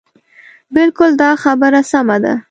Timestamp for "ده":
2.23-2.33